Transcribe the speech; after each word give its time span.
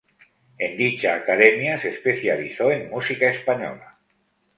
En 0.65 0.71
dicha 0.77 1.13
academia 1.17 1.77
se 1.79 1.89
especializó 1.89 2.71
en 2.71 2.89
música 2.89 3.27
española. 3.29 3.99